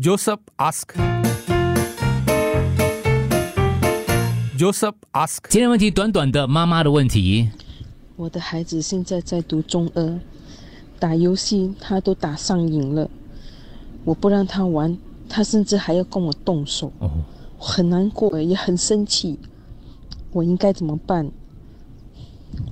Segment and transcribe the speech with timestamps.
[0.00, 0.94] Joseph ask.
[4.56, 5.38] Joseph ask.
[5.48, 7.50] 今天问题短短的妈妈的问题，
[8.14, 10.20] 我的孩子现在在读中二，
[11.00, 13.10] 打游戏他都打上瘾了，
[14.04, 14.96] 我不让他玩，
[15.28, 16.92] 他甚至还要跟我动手，
[17.58, 19.36] 很难过，也很生气，
[20.30, 21.28] 我应该怎么办？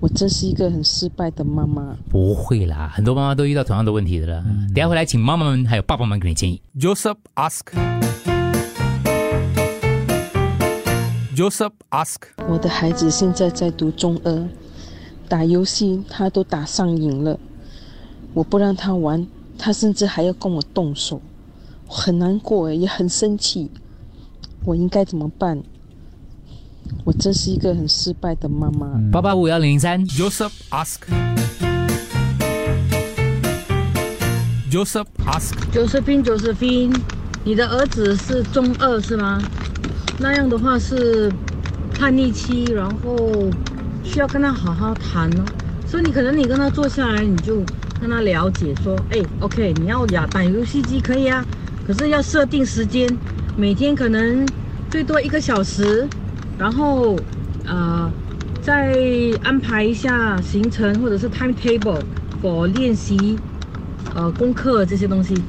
[0.00, 1.96] 我真是一个很失败的妈妈。
[2.10, 4.44] 不会啦，很多妈妈都遇到同样的问题的啦。
[4.74, 6.60] 等下回来，请妈妈们还有爸爸们给你建议。
[6.78, 7.62] Joseph ask.
[11.34, 12.16] Joseph ask.
[12.48, 14.48] 我的孩子现在在读中二，
[15.28, 17.38] 打游戏他都打上瘾了，
[18.32, 19.26] 我不让他玩，
[19.58, 21.20] 他甚至还要跟我动手，
[21.88, 23.70] 我很难过，也很生气，
[24.64, 25.62] 我应该怎么办？
[27.04, 28.86] 我真是一个很失败的妈妈。
[29.12, 31.00] 八八五幺零零三，Joseph ask.
[34.70, 36.94] Joseph ask，Josephine，Josephine，，
[37.44, 39.40] 你的儿子是中二是吗？
[40.18, 41.32] 那样的话是
[41.94, 43.50] 叛逆期，然后
[44.02, 45.44] 需要跟他好好谈哦。
[45.86, 47.62] 所以你可能你跟他坐下来，你就
[48.00, 51.44] 跟他了解说，哎，OK，你要打打游戏机可以啊，
[51.86, 53.08] 可是要设定时间，
[53.56, 54.46] 每天可能
[54.90, 56.08] 最多一个小时，
[56.58, 57.16] 然后
[57.66, 58.12] 呃
[58.60, 58.96] 再
[59.42, 62.02] 安排一下行程或者是 timetable
[62.42, 63.38] for 练习
[64.14, 65.40] 呃功课这些东西，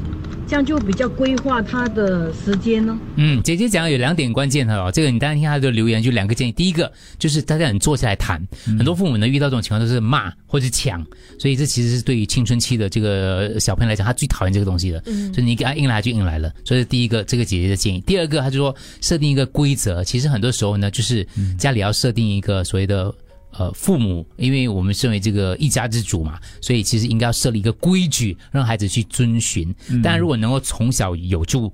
[0.48, 2.98] 这样就比较规划他的时间呢。
[3.18, 11.06] 嗯，姐姐讲有两点关键的哦，这个你当然听她的留言就两个建议，第一个就是大家很坐下来谈，很多父母呢遇到这种情况都是骂或者抢，
[11.38, 23.14] 所以这其实是对于青春期的这个小朋友来讲，他最讨厌这个东西的，所以你给他硬来就硬来了，所以第一个这个姐姐的建议，第二个他就说设定一个规则，其实很多时候呢就是家里要设定一个所谓的。
[23.52, 29.74] 呃，父母，因为我们身为这个一家之主嘛，所以其实应该要设立一个规矩，让孩子去遵循。
[30.04, 31.74] 当然，如果能够从小有助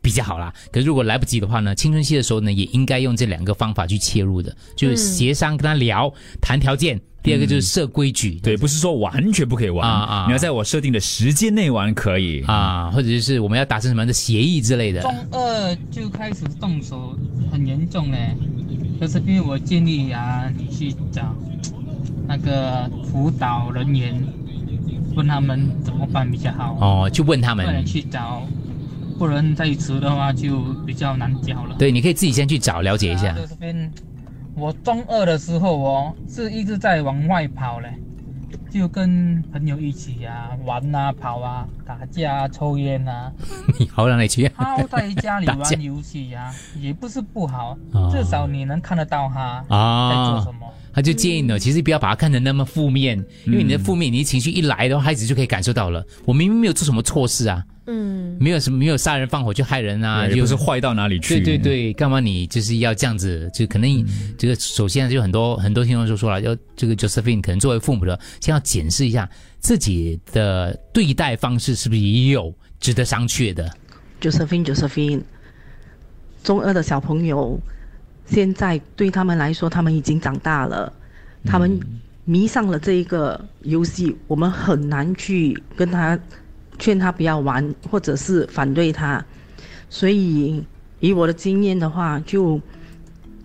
[0.00, 0.52] 比较好啦。
[0.70, 7.00] 可是如果来不及的话呢，青春期的时候呢，也应该用这两个方法去切入的，就是协商跟他聊，谈条件。
[7.24, 12.42] 第二个就是设规矩，对，不是说完全不可以玩啊啊你要在我设定的时间内玩可以。
[12.42, 15.00] 啊，或者就是我们要达成什么样的协议之类的。
[15.00, 17.16] 中二就开始动手，
[17.50, 18.36] 很严重嘞。
[19.00, 21.34] 就是因为我建议啊，你去找
[22.26, 24.22] 那个辅导人员，
[25.14, 26.76] 问他们怎么办比较好。
[26.80, 28.42] 哦，就问他们不然，去找，
[29.18, 31.76] 不然再迟的话就比较难教了。
[31.78, 33.36] 对，你可以自己先去找了解一下啊。
[33.48, 33.90] 这边
[34.54, 37.92] 我中二的时候哦，是一直在往外跑嘞，
[38.74, 43.30] 就跟朋友一起啊玩啊、跑啊、打架啊、抽烟啊。
[43.78, 44.50] 你好到哪里去？
[44.56, 50.66] 他在家里 打架玩游戏呀、也不是不好，哦至少你能看得到他啊在做什么。
[50.92, 56.04] 他就建议呢，其实不要把他看得那么负面，因为你的负面，你的情绪一来的话，孩子就可以感受到了。
[56.24, 61.34] 我明明没有做什么错事啊，嗯，没有什么没有杀人放火去害人啊，也就不是坏到哪里去。
[61.40, 63.50] 对对对，干嘛你就是要这样子？
[63.52, 64.06] 就可能嗯
[64.38, 69.28] 这个首先就很多很多听众就说了，要这个 Josephine 可能作为父母的，先要检视一下
[69.58, 73.70] 自己的对待方式是不是也有值得商榷的。
[74.20, 75.20] Josephine Josephine，
[76.42, 77.60] 中二的小朋友，
[78.24, 80.90] 现在对他们来说，他们已经长大了，
[81.44, 81.78] 他们
[82.24, 86.18] 迷上了这一个游戏，我们很难去跟他
[86.78, 89.24] 劝他不要玩，或者是反对他。
[89.88, 90.62] 所以，
[91.00, 92.60] 以我的经验的话，就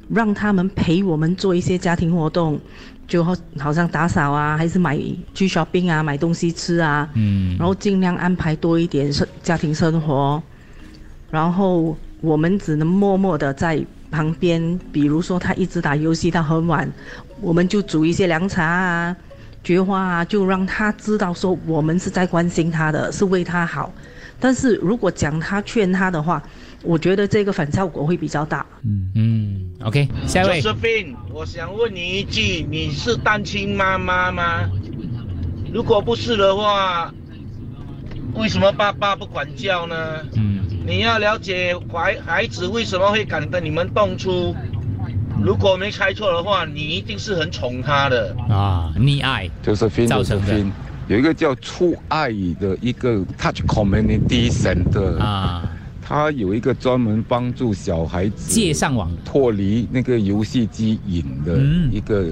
[0.09, 2.59] 让他们陪我们做一些家庭活动，
[3.07, 4.99] 就好好像打扫啊，还是买
[5.33, 10.41] 去 shopping 啊，买东西吃啊，嗯然后尽量安排多一点生家庭生活，
[11.29, 16.91] 然后我们只能默默的在旁边，比如说他一直打游戏到很晚，
[17.41, 19.15] 我们就煮一些凉茶啊、
[19.69, 23.93] 菊花啊，就让他知道说我们是在关心他的，是为他好。
[24.39, 26.41] 但是如果讲他劝他的话，
[26.81, 28.65] 我觉得这个反效果会比较大。
[28.83, 34.67] 嗯嗯，OK，下一位 Josephine，我想问你一句，你是单亲妈妈吗？
[35.71, 37.13] 如果不是的话，
[38.33, 39.95] 为什么爸爸不管教呢？
[40.35, 44.55] 嗯，你要了解孩孩子为什么会感得你们动粗。
[45.41, 48.35] 如果没猜错的话，你一定是很宠他的。
[48.49, 50.45] 啊，溺爱就是分造成的。
[50.47, 50.71] 分，
[51.07, 55.63] 有一个叫出爱的一个 Touch Community Center 啊，
[56.01, 59.11] 它有一个专门帮助小孩子借上网。
[59.23, 61.89] 脱离那个游戏机瘾的嗯。
[61.91, 62.25] 一个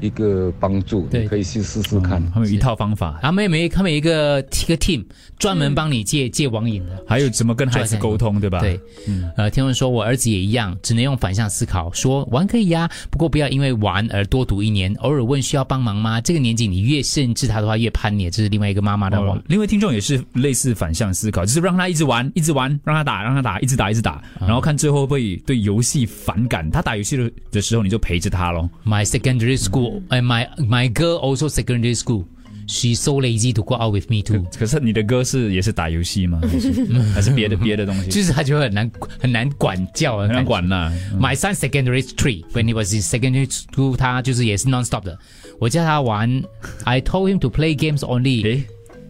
[0.00, 2.22] 一个帮助，对你可以去试试看。
[2.32, 5.04] 他们有一套方法，他们有没他们有一个一个 team
[5.38, 7.02] 专门帮你戒戒网瘾的？
[7.06, 8.60] 还有怎么跟孩子沟通，对吧？
[8.60, 16.20] 对，嗯呃，天文说，我儿子也一样，只能用反向思考，说玩可以呀、不过不要因为玩而多读一年，偶尔问需要帮忙吗？
[16.20, 19.42] 这个年纪你越限制他的话，越叛逆，这是另外一个妈妈的话哦。
[19.46, 26.68] 另外听众也是类似反向思考，就是让他一直玩，一直玩，让他打，让他打，一直打，一直打，然后看最后会不会对游戏反感。
[26.70, 28.68] 他打游戏的的时候，你就陪着他咯。
[28.84, 32.25] My secondary school, and my my girl also secondary school.
[32.67, 34.45] She's so lazy to go out with me too.
[34.55, 36.39] 可是你的歌是也是打游戏吗？
[36.43, 36.71] 还是
[37.15, 38.11] 还是别的别的东西？
[38.11, 40.93] 就是他就会很难很难管教啊，很难管啦。
[41.19, 45.17] My son secondary three when he was in secondary school，他就是也是 non stop 的。
[45.59, 46.43] 我叫他玩，
[46.83, 48.43] I told him to play games only.
[48.43, 48.63] 诶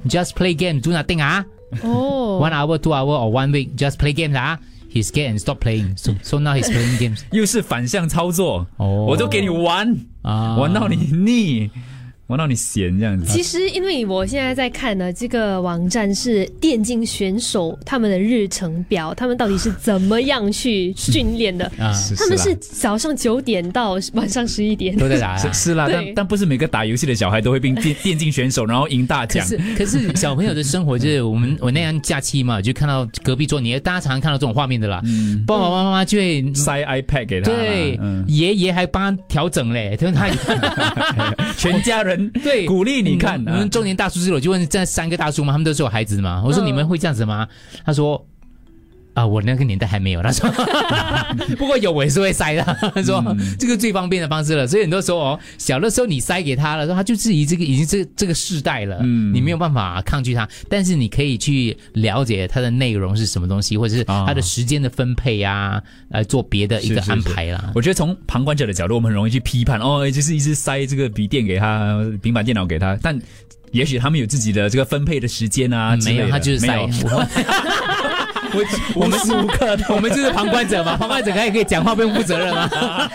[0.07, 1.45] Just play games, do nothing 啊。
[1.83, 4.57] 哦 One hour, two hour or one week, just play games 啊。
[4.93, 5.95] He scared and stop playing.
[5.97, 7.19] So so now he's playing games.
[7.31, 11.69] 又是反向操作，哦我都给你玩，啊玩到你腻，
[12.28, 13.26] 玩到你闲这样子。
[13.26, 21.66] 其实，因为我现在在看呢这个网站是电竞选手他们的日程表，他们到底是怎么样去训练的？
[21.78, 24.96] 啊，他们是早上九点到晚上十一点。
[24.96, 25.36] 都在打啊。
[25.38, 29.46] 是是啦，但但不是每个打游戏的小孩都会变电电竞选手，然后赢大奖。
[29.46, 35.02] 可是 可是小朋友的生活就是我们我那样假期嘛，就看到隔壁桌，你大家常常看到这种画面的啦。
[35.46, 41.34] 爸爸妈妈就会塞 iPad 给他啦，对嗯，爷爷还帮他调整嘞，他他
[41.72, 47.48] 全家人 对鼓励你看啊我们中年大叔之后，我就问这三个大叔吗，他们都是有孩子的吗，我说嗯你们会这样子吗？
[47.84, 48.24] 他说。
[49.14, 50.22] 啊，我那个年代还没有。
[50.22, 50.50] 他说，
[51.56, 52.62] 不过有我也是会塞的。
[52.94, 53.24] 他说、
[53.58, 54.66] 这个最方便的方式了。
[54.66, 60.48] 所以很多时候哦，小的时候你塞给他了，他就质疑这个已经这这个世代了，嗯你没有办法抗拒他。
[60.68, 67.70] 但是你可以去了解它的内容是什么东西，或者是啊它的时间的分配啊，来做别的一个是是是安排啦。
[67.74, 73.16] 我觉得从旁观者的角度，我们很容易去批判哦，就是一直塞这个笔电给他，平板电脑给他，但
[73.70, 76.76] 也许他们有自己的这个分配的时间啊没有，他就是塞。
[78.54, 78.62] 我
[79.02, 83.10] 我们无刻的我们就是旁观者嘛， 旁观者可以可以讲话不用负责任啊？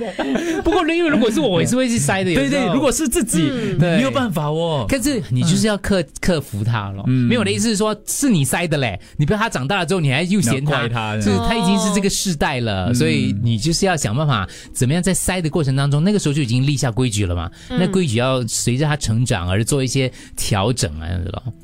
[0.64, 2.30] 不过因为如果是我，我也是会去塞的。
[2.30, 4.86] 有对对，如果是自己，对没有办法哦。
[4.88, 7.02] 可是你就是要克克服他了。
[7.06, 17.50] 嗯没有我的意思是说，是你塞的嘞，你不要他长大了之后，你还又嫌他，就是他已经是这个世代了，所以你就是要想办法，怎么样在塞的过程当中，那个时候就已经立下规矩了嘛。
[17.68, 21.06] 那规矩要随着他成长而做一些调整啊。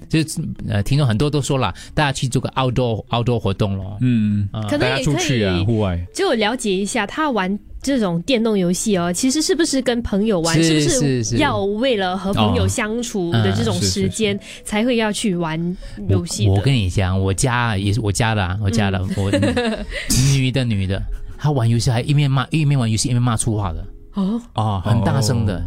[0.08, 3.97] 就是呃，听众很多都说了，大家去做个 outdoor outdoor 活动咯。
[4.00, 6.05] 嗯，啊可能大家也可出去啊，以户外。
[6.12, 15.76] 就了解一下他玩这种电动游戏哦，其实是不是跟朋友玩，是不是是要为了和朋友相处的这种时间才会要去玩
[16.09, 19.31] 游戏我跟你讲，我家也是我家的、啊，我家的，我
[20.35, 21.03] 女的女的，
[21.38, 23.87] 她玩游戏还一面骂一面玩游戏一面骂粗话的。
[24.15, 24.41] 哦。
[24.55, 25.62] 哦，很大声的。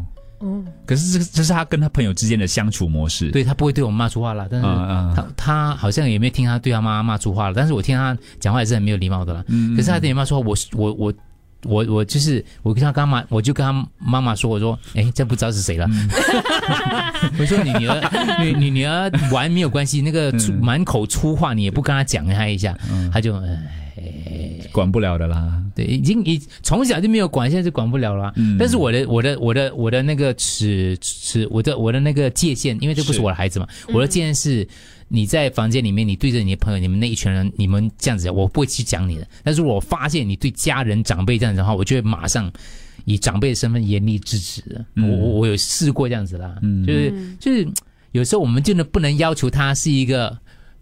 [0.45, 3.31] 哦，可是这个这是他跟他朋友之间的相处模式。
[3.31, 9.44] 对他不会对我们骂出话了，但是他嗯她她好像也没有听他对他妈妈骂出话了，但是我听他讲话也是很没有礼貌的啦。
[9.47, 11.13] 嗯可是他对你妈说，我我我。
[11.68, 15.88] 我我就是我跟她跟她妈，我就跟他妈妈说，我说，哎，这不知道是谁了。
[15.89, 16.09] 嗯
[17.39, 18.00] 我说你女儿，
[18.39, 20.31] 你你女儿玩没有关系，那个
[20.62, 22.77] 满口粗话你也不跟他讲她一下，
[23.12, 23.57] 他就哎
[24.71, 25.59] 管不了的啦。
[25.75, 28.33] 对，已经已从小就没有管，现在就管不了了。
[28.38, 34.68] 嗯但是我的我的我的我的那个尺尺，我的我的那个界限，因为这不是是我的孩子嘛，我的界限是。
[35.07, 39.27] 你在房间里面，你对着你的朋友，你们那一群人，你们这样子，我不会去讲你的。
[39.44, 42.51] 但是我发现你对家人长辈这样子的话，我就会马上
[43.06, 44.63] 以长辈的身份严厉制止。
[44.95, 47.68] 嗯我我我有试过这样子啦，嗯就是就是
[48.13, 50.36] 有时候我们真的不能要求他是一个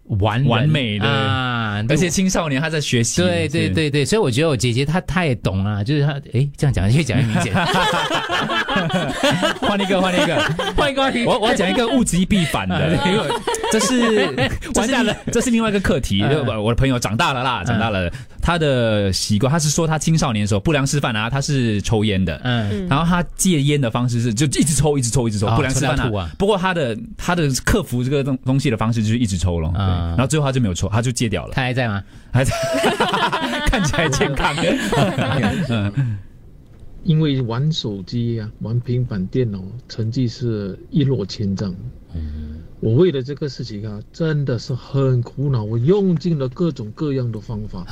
[0.04, 1.53] 完完美的啊，
[1.88, 7.52] 而且青少年他在学习，对对对对，所以我觉得我姐姐她她也懂啊，就是她哎这样讲越讲越明显。
[9.60, 10.36] 换一个，换一个，
[10.76, 11.02] 换一个。
[11.30, 13.24] 我我要讲一个物极必反的， 因为
[13.70, 14.26] 这是
[14.74, 16.22] 完蛋了，这是另外一个课题。
[16.22, 26.30] 嗯我的朋友长大了啦，长大了，他的习惯，他是说他青少年的时候不良示范啊，他是抽烟的，嗯，然后他戒烟的方式是就一直抽，一直抽，一直抽，哦不良示范啊。
[26.38, 29.80] 不过他的他的克服这个东东西的方式就是一直抽了，对。
[29.80, 32.02] 啊然后最后他就没有抽，他就戒掉了，他还在吗？
[32.32, 32.52] 还在。
[33.70, 34.54] 看起来健康。
[35.68, 36.18] 嗯
[37.04, 41.74] 因为玩手机啊，玩平板电脑，成绩是一落千丈。
[42.80, 47.86] 我为了这个事情啊，真的是很苦恼，我用尽了各种各样的方法，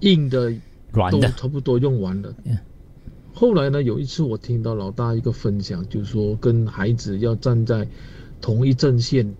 [0.00, 0.58] 硬的都
[0.92, 2.34] 软的差不多用完了。
[3.32, 7.86] 后来呢，有一次我听到老大一个分享，就是说跟孩子要站在
[8.40, 9.34] 同一阵线，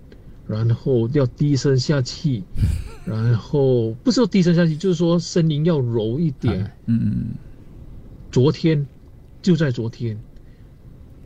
[0.47, 2.43] 然后要低声下气，
[3.05, 6.71] 然后不是说低声下气，就是说声音要柔一点。
[6.87, 7.27] 嗯嗯
[8.31, 8.87] 昨天，
[9.43, 10.19] 就在昨天，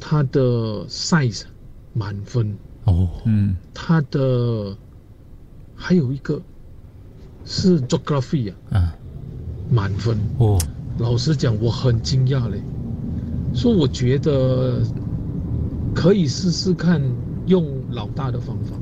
[0.01, 1.43] 他的 size
[1.93, 2.57] 满分。
[2.85, 4.77] 哦，嗯，他的
[5.75, 6.41] 还有一个
[7.45, 8.97] 是 geography 啊，啊，
[9.71, 10.19] 满分。
[10.39, 10.59] 哦。
[10.99, 12.63] 老实讲，我很惊讶嘞，
[13.53, 14.81] 说我觉得
[15.93, 17.03] 可以试试看
[17.47, 18.77] 用老大的方法。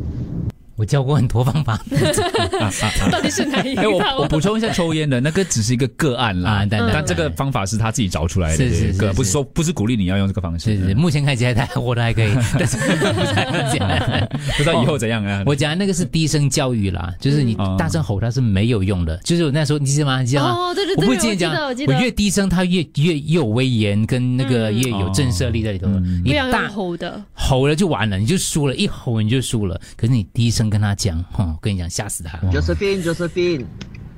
[0.77, 1.79] 我教过很多方法，
[3.11, 4.19] 到底是哪一哎，我套？
[4.19, 12.77] 我补充一下，抽烟的那个只是一个个案啦，啊当然但这个方法是他自己找出来的，是个不是说不是鼓励你要用这个方式，是是，目前看起来他活得还可以， 但是
[14.57, 15.43] 不知道以后怎样啊？
[15.47, 19.17] 我讲的那个是低声教育啦，就是你大声吼他是没有用的。
[19.19, 20.21] 就是我那时候你记得吗？
[20.21, 20.51] 你记得吗？
[20.53, 25.87] 哦对对对我不记得讲我我越低声他越越越有威严，跟那个越有震慑力在里头。
[26.23, 29.81] 不要用你大吼的，吼了就完了，你就输了，一吼你就输了。
[29.97, 32.39] 可是你低声跟他讲，哈，我跟你讲，吓死他。
[32.51, 33.67] Josephine，Josephine，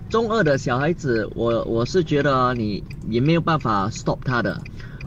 [0.08, 4.62] 中二的小孩子，我我是觉得你也没有办法 stop 他的，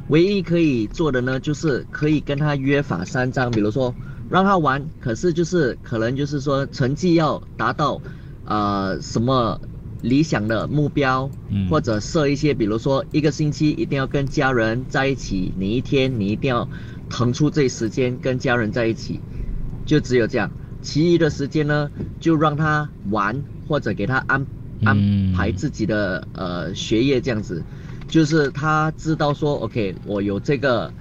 [0.10, 3.96] 唯一可以做的呢，就是可以跟他约法三章，比如说
[4.30, 8.02] 让他玩，可是就是可能就是说成绩要达到，
[8.44, 9.58] 呃什么
[10.02, 16.68] 理想的目标，嗯或者设一些，比如说一个星期一定要跟家人在一起，你一天你一定要
[17.10, 19.22] 腾出这时间跟家人在一起，
[19.86, 20.52] 就只有这样。
[20.82, 24.46] 其余的时间呢，就让他玩，或者给他安
[24.84, 27.64] 安排自己的、呃学业这样子，
[28.08, 30.92] 就是他知道说，OK，我有这个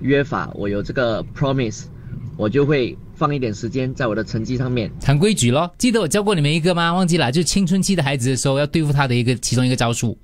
[0.00, 1.84] 约法，我有这个 promise，
[2.36, 4.90] 我就会放一点时间在我的成绩上面。
[5.00, 6.92] 谈规矩咯，记得我教过你们一个吗？
[6.92, 10.16] 忘记了，就是青春期的孩子的时候要对付他的一个其中一个招数，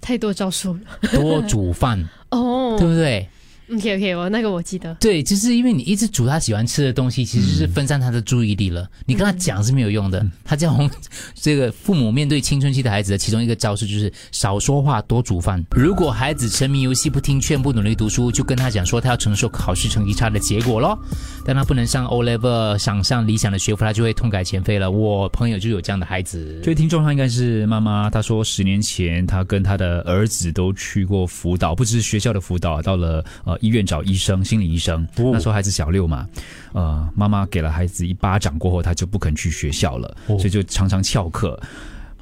[0.00, 0.80] 太多招数了。
[1.12, 3.28] 多煮饭， 哦，对不对？
[3.72, 4.94] OK OK，我那个我记得。
[5.00, 8.88] 对，就是因为你一直煮他喜欢吃的东西，其实是分散他的注意力了。
[9.06, 10.24] 你跟他讲是没有用的。
[10.44, 10.90] 他叫红
[11.34, 15.64] 这个父母面对青春期的孩子的其中一个招式就是少说话，多煮饭。
[15.70, 20.98] 如果孩子沉迷游戏、不听劝、不努力读书，就跟他讲说他要承受考试成绩差的结果咯。
[21.46, 24.90] 但他不能上 O level，想上理想的学府，他就会痛改前非了。
[24.90, 26.60] 我朋友就有这样的孩子。
[26.62, 35.06] 这位听众他应该是妈妈，她说十年前她跟她的儿子都去过辅导，不只是学校的辅导，到了呃医院找医生，心理医生。
[35.16, 36.28] 那时候孩子小六嘛，
[36.72, 41.60] 呃，妈妈给了孩子一巴掌过后，他就不肯去学校了，所以就常常翘课。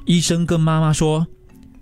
[0.05, 1.25] 医生跟妈妈说。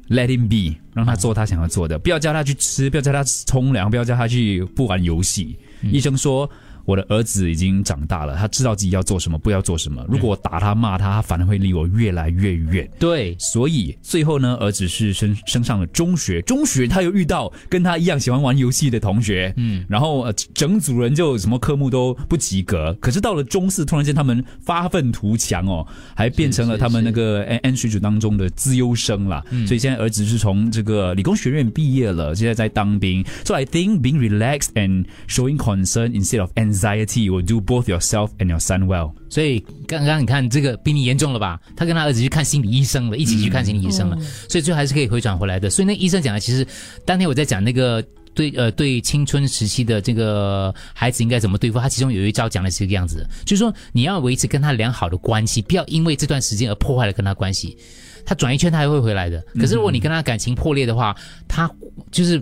[0.09, 5.57] Let him be，让他做他想要做的，不要叫他去吃，不要叫他冲凉，不要叫他去不玩游戏。
[5.83, 6.49] 医生说，
[6.85, 10.05] 我的儿子已经长大了，他知道自己要做什么，不要做什么。
[10.09, 12.89] 如果我打他骂他，他反而会离我越来越远。
[12.99, 22.95] 对，所以最后呢，儿子是升升上了中学，中学他又遇到跟他一样喜欢玩游戏的同学，嗯，然后呃整组人就什么科目都不及格。
[22.99, 25.85] 可是到了中四，突然间他们发愤图强哦，
[26.15, 29.43] 还变成了他们那个 N N 水准当中的资优生啦。
[29.67, 33.23] 所以现在儿子是从这个理工学院毕业了，现在在当兵。
[33.43, 38.47] So I think being relaxed and showing concern instead of anxiety will do both yourself and
[38.47, 39.11] your son well.
[39.29, 41.59] 所以刚刚你看这个比你严重了吧？
[41.75, 44.17] 他跟他儿子去看心理医生了，一起去看心理医生了，
[44.49, 45.69] 所以最后还是可以回转回来的。
[45.69, 46.65] 所以那医生讲的，其实
[47.05, 57.77] 当天我在讲那个对呃对青春时期的这个孩子应该怎么对付，他其中有一招讲的是这个样子，就是说你要维持跟他良好的关系，不要因为这段时间而破坏了跟他关系。
[58.31, 61.13] 他转一圈他还会回来的，可是如果你跟他感情破裂的话，
[61.49, 61.69] 他
[62.11, 62.41] 就是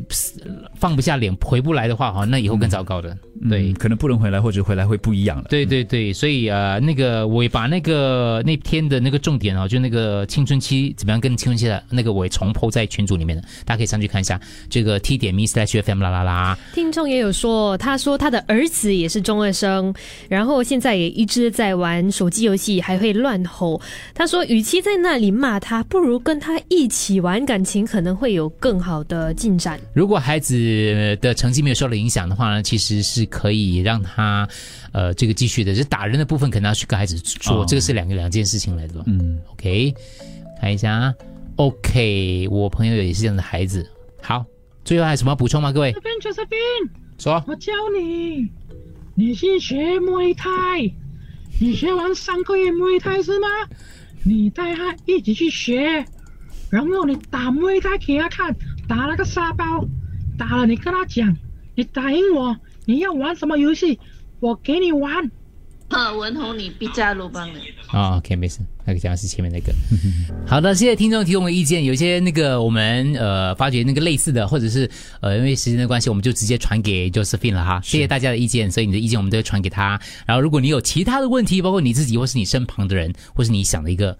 [0.75, 3.17] 放不下脸回不来的话，哈，那以后更糟糕的。
[3.49, 5.45] 对，嗯可能不能回来，或者回来会不一样了。
[5.49, 16.55] 对对对，所以呃，那个我也把那个那天的那个重点哦，就那个青春期怎么样跟青春期的那个我也重抛在群组里面的，大家可以上去看一下这个 T 点 me slash FM 啦啦啦。
[16.75, 19.91] 听众也有说，他说他的儿子也是中二生，
[20.27, 23.81] 然后现在也一直在玩手机游戏，还会乱吼。
[24.13, 29.79] 他说，与其在那里骂他，不如跟他一起玩，感情可能会有更好的进展。
[29.93, 34.47] 如果孩子的成绩没有受到影响的话呢，其实是可以让他
[34.91, 35.73] 呃这个继续的。
[35.73, 39.03] 就是打人的部分，可能要去跟孩子说，哦这个是两个两件事情来的。
[39.05, 39.93] 嗯，OK，
[40.59, 41.13] 看一下啊
[41.57, 43.87] ，OK，我朋友也是这样的孩子。
[44.21, 44.45] 好，
[44.83, 45.71] 最后还有什么要补充吗？
[45.71, 48.49] 各位这边 Josephine，说，我教你，
[49.15, 50.49] 你去学木泰，
[51.59, 53.47] 你学完三个月木泰是吗？
[54.23, 56.05] 你带他一起去学，
[56.69, 58.55] 然后你打木泰给他看，
[58.87, 59.85] 打那个沙包，
[60.37, 61.35] 打了你跟他讲，
[61.75, 63.99] 你打赢我，你要玩什么游戏，
[64.39, 65.31] 我给你玩。
[65.89, 67.59] 啊，文宏，你别加鲁班了。
[67.87, 68.59] 啊、o k 没事，
[68.89, 69.71] 那个讲的是前面那个，
[70.47, 74.89] 好的，谢谢听众提供的意见，有些那个我们呃发觉那个类似的，或者是
[75.21, 79.99] 呃因为时间的关系，我们就直接传给 Josephine 了哈，谢谢大家的意见，所以你的意见我们都会传给他。
[80.25, 84.17] 然后如果你有其他的问题，包括你自己或是你身旁的人，或是你想的一个，